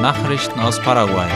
[0.00, 1.28] Nachrichten aus Paraguay.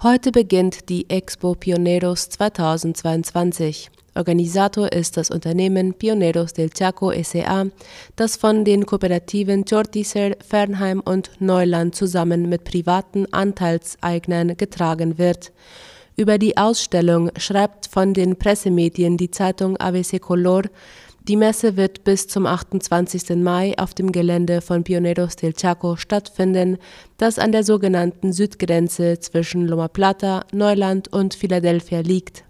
[0.00, 3.90] Heute beginnt die Expo Pioneros 2022.
[4.14, 7.66] Organisator ist das Unternehmen Pioneros del Chaco SA,
[8.14, 15.50] das von den Kooperativen Jortiser, Fernheim und Neuland zusammen mit privaten Anteilseignern getragen wird.
[16.16, 20.64] Über die Ausstellung schreibt von den Pressemedien die Zeitung ABC Color,
[21.30, 23.36] die Messe wird bis zum 28.
[23.36, 26.76] Mai auf dem Gelände von Pioneros del Chaco stattfinden,
[27.18, 32.42] das an der sogenannten Südgrenze zwischen Loma Plata, Neuland und Philadelphia liegt.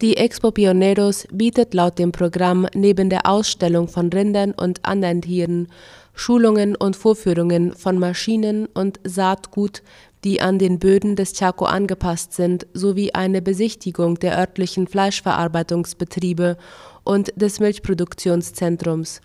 [0.00, 5.68] Die Expo Pioneros bietet laut dem Programm neben der Ausstellung von Rindern und anderen Tieren
[6.14, 9.82] Schulungen und Vorführungen von Maschinen und Saatgut,
[10.24, 16.56] die an den Böden des Chaco angepasst sind, sowie eine Besichtigung der örtlichen Fleischverarbeitungsbetriebe
[17.04, 19.20] und des Milchproduktionszentrums.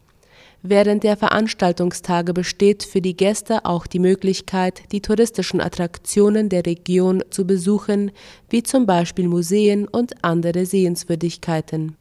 [0.67, 7.23] Während der Veranstaltungstage besteht für die Gäste auch die Möglichkeit, die touristischen Attraktionen der Region
[7.29, 8.11] zu besuchen,
[8.49, 11.97] wie zum Beispiel Museen und andere Sehenswürdigkeiten.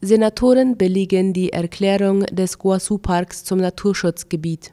[0.00, 4.72] Senatoren billigen die Erklärung des Guasu-Parks zum Naturschutzgebiet.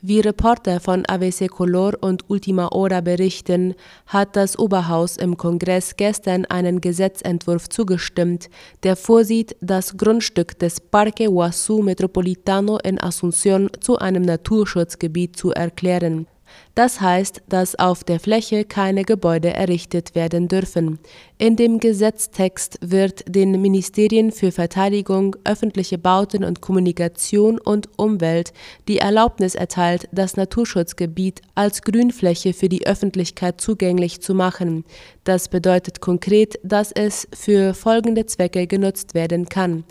[0.00, 3.74] Wie Reporter von ABC Color und Ultima Hora berichten,
[4.06, 8.48] hat das Oberhaus im Kongress gestern einen Gesetzentwurf zugestimmt,
[8.82, 16.26] der vorsieht, das Grundstück des Parque Guasu Metropolitano in Asunción zu einem Naturschutzgebiet zu erklären
[16.74, 20.98] das heißt, dass auf der Fläche keine Gebäude errichtet werden dürfen.
[21.38, 28.52] In dem Gesetztext wird den Ministerien für Verteidigung, öffentliche Bauten und Kommunikation und Umwelt
[28.88, 34.84] die Erlaubnis erteilt, das Naturschutzgebiet als Grünfläche für die Öffentlichkeit zugänglich zu machen.
[35.24, 39.84] Das bedeutet konkret, dass es für folgende Zwecke genutzt werden kann.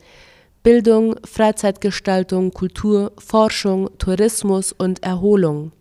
[0.65, 5.71] Bildung, Freizeitgestaltung, Kultur, Forschung, Tourismus und Erholung.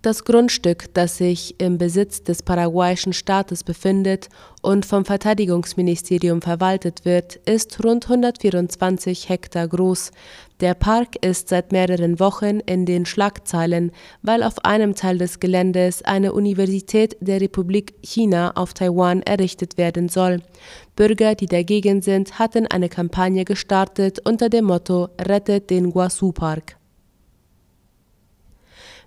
[0.00, 4.28] Das Grundstück, das sich im Besitz des paraguayischen Staates befindet
[4.62, 10.12] und vom Verteidigungsministerium verwaltet wird, ist rund 124 Hektar groß.
[10.60, 13.90] Der Park ist seit mehreren Wochen in den Schlagzeilen,
[14.22, 20.08] weil auf einem Teil des Geländes eine Universität der Republik China auf Taiwan errichtet werden
[20.08, 20.42] soll.
[20.94, 26.78] Bürger, die dagegen sind, hatten eine Kampagne gestartet unter dem Motto Rettet den Guasu-Park.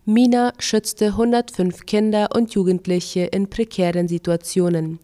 [0.05, 4.97] Mina schützte 105 Kinder und Jugendliche in prekären Situationen.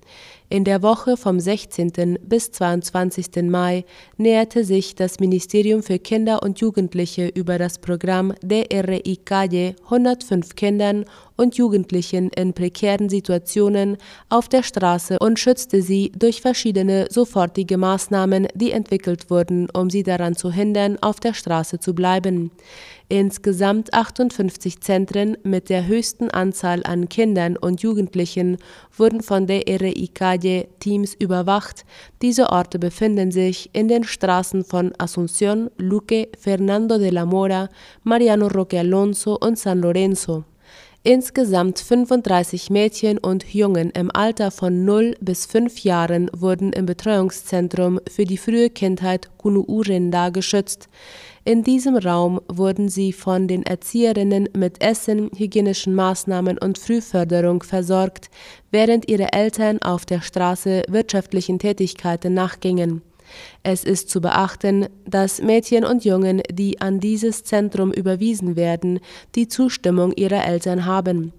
[0.50, 2.18] In der Woche vom 16.
[2.24, 3.44] bis 22.
[3.44, 3.84] Mai
[4.16, 11.04] näherte sich das Ministerium für Kinder und Jugendliche über das Programm DRI Calle 105 Kindern
[11.36, 13.98] und Jugendlichen in prekären Situationen
[14.30, 20.04] auf der Straße und schützte sie durch verschiedene sofortige Maßnahmen, die entwickelt wurden, um sie
[20.04, 22.52] daran zu hindern, auf der Straße zu bleiben.
[23.10, 28.58] Insgesamt 58 Zentren mit der höchsten Anzahl an Kindern und Jugendlichen
[28.98, 31.86] wurden von der RICADE Teams überwacht.
[32.22, 37.70] Diese Orte befinden sich in den Straßen von Asunción, Luque, Fernando de la Mora,
[38.04, 40.44] Mariano Roque Alonso und San Lorenzo.
[41.04, 48.02] Insgesamt 35 Mädchen und Jungen im Alter von 0 bis 5 Jahren wurden im Betreuungszentrum
[48.12, 50.90] für die frühe Kindheit Kunuurinda geschützt.
[51.48, 58.30] In diesem Raum wurden sie von den Erzieherinnen mit Essen, hygienischen Maßnahmen und Frühförderung versorgt,
[58.70, 63.02] während ihre Eltern auf der Straße wirtschaftlichen Tätigkeiten nachgingen.
[63.64, 69.00] Es ist zu beachten, dass Mädchen und Jungen, die an dieses Zentrum überwiesen werden,
[69.36, 71.32] die Zustimmung ihrer Eltern haben.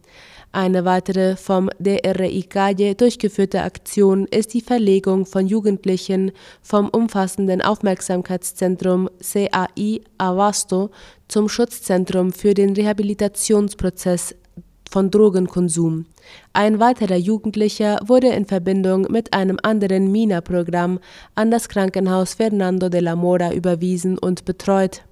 [0.53, 6.33] Eine weitere vom DRI Calle durchgeführte Aktion ist die Verlegung von Jugendlichen
[6.63, 10.91] vom umfassenden Aufmerksamkeitszentrum CAI Abasto
[11.29, 14.35] zum Schutzzentrum für den Rehabilitationsprozess
[14.91, 16.07] von Drogenkonsum.
[16.55, 20.99] Ein weiterer Jugendlicher wurde in Verbindung mit einem anderen MINA-Programm
[21.35, 25.03] an das Krankenhaus Fernando de la Mora überwiesen und betreut.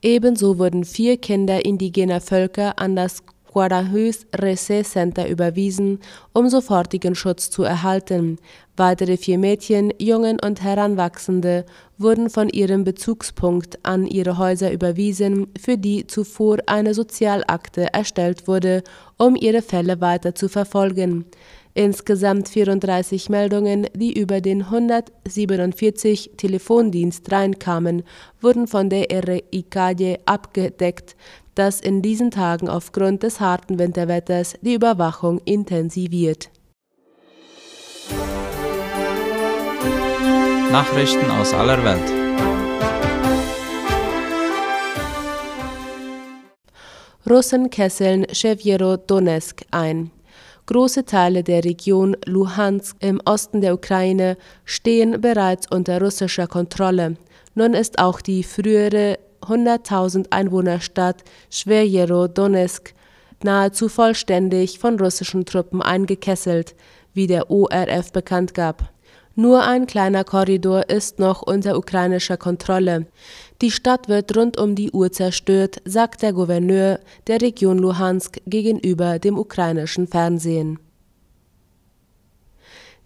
[0.00, 5.98] Ebenso wurden vier Kinder indigener Völker an das Guarahüs Rese Center überwiesen,
[6.32, 8.38] um sofortigen Schutz zu erhalten.
[8.76, 11.66] Weitere vier Mädchen, Jungen und Heranwachsende
[11.98, 18.82] wurden von ihrem Bezugspunkt an ihre Häuser überwiesen, für die zuvor eine Sozialakte erstellt wurde,
[19.18, 21.26] um ihre Fälle weiter zu verfolgen.
[21.74, 28.02] Insgesamt 34 Meldungen, die über den 147 Telefondienst reinkamen,
[28.40, 31.14] wurden von der RICADE abgedeckt,
[31.60, 36.48] dass in diesen Tagen aufgrund des harten Winterwetters die Überwachung intensiviert.
[40.72, 42.10] Nachrichten aus aller Welt.
[47.28, 50.10] Russen kesseln Chevierodonetsk ein.
[50.64, 57.16] Große Teile der Region Luhansk im Osten der Ukraine stehen bereits unter russischer Kontrolle.
[57.54, 62.94] Nun ist auch die frühere 100.000 Einwohnerstadt Schwerjero-Donetsk
[63.42, 66.74] nahezu vollständig von russischen Truppen eingekesselt,
[67.14, 68.90] wie der ORF bekannt gab.
[69.36, 73.06] Nur ein kleiner Korridor ist noch unter ukrainischer Kontrolle.
[73.62, 79.18] Die Stadt wird rund um die Uhr zerstört, sagt der Gouverneur der Region Luhansk gegenüber
[79.18, 80.78] dem ukrainischen Fernsehen.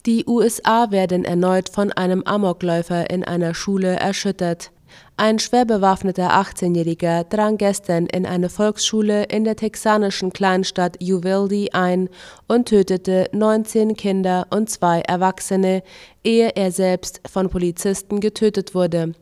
[0.06, 4.70] Die USA werden erneut von einem Amokläufer in einer Schule erschüttert.
[5.16, 12.08] Ein schwer bewaffneter 18-Jähriger drang gestern in eine Volksschule in der texanischen Kleinstadt Uvalde ein
[12.48, 15.84] und tötete 19 Kinder und zwei Erwachsene,
[16.24, 19.14] ehe er selbst von Polizisten getötet wurde.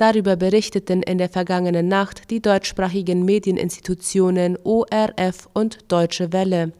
[0.00, 6.72] Darüber berichteten in der vergangenen Nacht die deutschsprachigen Medieninstitutionen ORF und Deutsche Welle.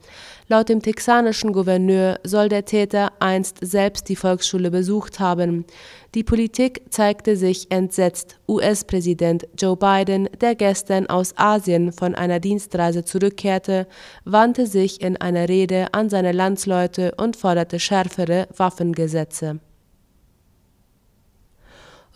[0.48, 5.66] Laut dem texanischen Gouverneur soll der Täter einst selbst die Volksschule besucht haben.
[6.14, 8.38] Die Politik zeigte sich entsetzt.
[8.48, 13.86] US-Präsident Joe Biden, der gestern aus Asien von einer Dienstreise zurückkehrte,
[14.24, 19.60] wandte sich in einer Rede an seine Landsleute und forderte schärfere Waffengesetze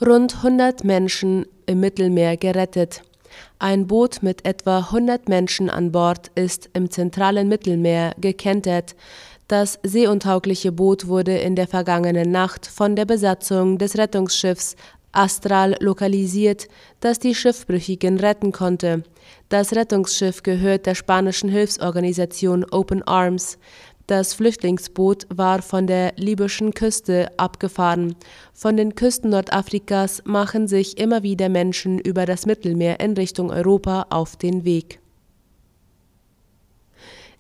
[0.00, 3.02] rund 100 Menschen im Mittelmeer gerettet.
[3.58, 8.94] Ein Boot mit etwa 100 Menschen an Bord ist im zentralen Mittelmeer gekentert.
[9.49, 14.76] Das seeuntaugliche Boot wurde in der vergangenen Nacht von der Besatzung des Rettungsschiffs
[15.12, 16.67] Astral lokalisiert,
[17.00, 19.05] das die Schiffbrüchigen retten konnte.
[19.49, 23.58] Das Rettungsschiff gehört der spanischen Hilfsorganisation Open Arms.
[24.06, 28.16] Das Flüchtlingsboot war von der libyschen Küste abgefahren.
[28.52, 34.06] Von den Küsten Nordafrikas machen sich immer wieder Menschen über das Mittelmeer in Richtung Europa
[34.10, 35.00] auf den Weg.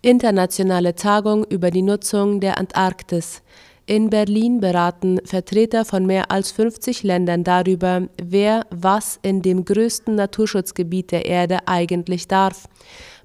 [0.00, 3.42] Internationale Tagung über die Nutzung der Antarktis.
[3.86, 10.14] In Berlin beraten Vertreter von mehr als 50 Ländern darüber, wer was in dem größten
[10.14, 12.66] Naturschutzgebiet der Erde eigentlich darf.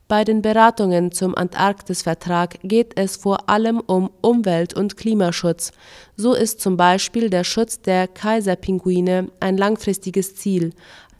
[0.09, 5.71] Bei den Beratungen zum Antarktisvertrag geht es vor allem um Umwelt- und Klimaschutz.
[6.15, 10.71] So ist zum Beispiel der Schutz der Kaiserpinguine ein langfristiges Ziel.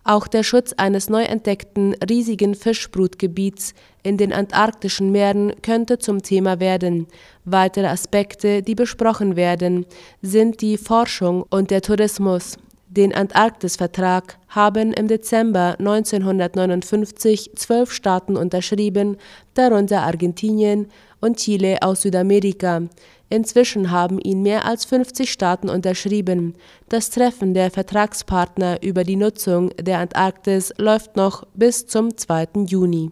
[0.04, 6.60] Auch der Schutz eines neu entdeckten riesigen Fischbrutgebiets in den antarktischen Meeren könnte zum Thema
[6.60, 7.06] werden.
[7.46, 9.86] Weitere Aspekte, die besprochen werden,
[10.24, 12.58] sind die Forschung und der Tourismus.
[12.90, 19.18] Den Antarktisvertrag haben im Dezember 1959 zwölf Staaten unterschrieben,
[19.54, 20.88] darunter Argentinien
[21.22, 22.82] und Chile aus Südamerika.
[23.30, 26.56] Inzwischen haben ihn mehr als 50 Staaten unterschrieben.
[26.90, 32.66] Das Treffen der Vertragspartner über die Nutzung der Antarktis läuft noch bis zum 2.
[32.66, 33.12] Juni.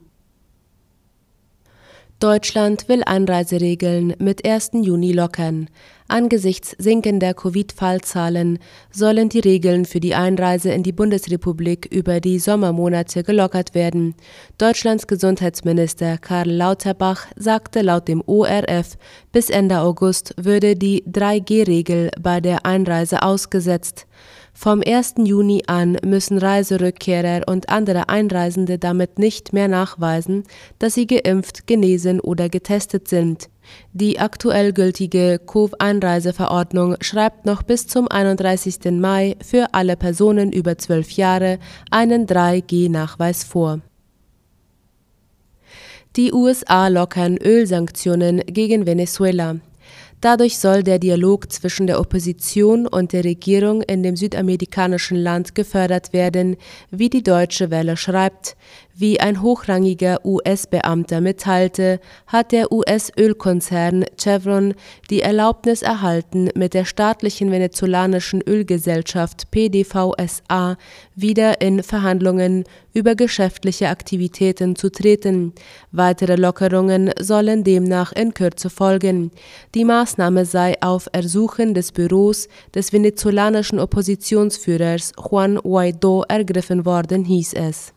[2.19, 4.71] Deutschland will Einreiseregeln mit 1.
[4.73, 5.69] Juni lockern.
[6.07, 8.57] Angesichts sinkender Covid-Fallzahlen
[8.89, 14.15] sollen die Regeln für die Einreise in die Bundesrepublik über die Sommermonate gelockert werden.
[14.57, 18.97] Deutschlands Gesundheitsminister Karl Lauterbach sagte laut dem ORF,
[19.31, 24.07] bis Ende August würde die 3G-Regel bei der Einreise ausgesetzt.
[24.59, 25.13] Vom 1.
[25.23, 30.45] Juni an müssen Reiserückkehrer und andere Einreisende damit nicht mehr nachweisen,
[30.79, 33.49] dass sie geimpft, genesen oder getestet sind.
[33.93, 38.79] Die aktuell gültige COV-Einreiseverordnung schreibt noch bis zum 31.
[38.93, 41.59] Mai für alle Personen über zwölf Jahre
[41.91, 43.81] einen 3G-Nachweis vor.
[46.15, 49.57] Die USA lockern Ölsanktionen gegen Venezuela.
[50.19, 56.11] Dadurch soll der Dialog zwischen der Opposition und der Regierung in dem südamerikanischen Land gefördert
[56.11, 56.57] werden,
[56.89, 58.57] wie die Deutsche Welle schreibt.
[58.95, 64.73] Wie ein hochrangiger US-Beamter mitteilte, hat der US-Ölkonzern Chevron
[65.11, 70.77] die Erlaubnis erhalten, mit der staatlichen venezolanischen Ölgesellschaft PDVSA
[71.13, 72.63] wieder in Verhandlungen
[72.97, 75.53] über geschäftliche Aktivitäten zu treten.
[75.91, 79.31] Weitere Lockerungen sollen demnach in Kürze folgen.
[79.75, 87.53] Die Maßnahme sei auf Ersuchen des Büros des venezolanischen Oppositionsführers Juan Guaido ergriffen worden, hieß
[87.53, 87.93] es.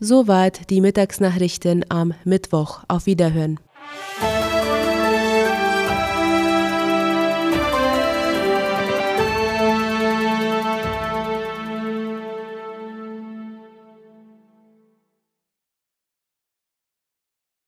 [0.00, 2.84] Soweit die Mittagsnachrichten am Mittwoch.
[2.88, 3.58] Auf Wiederhören.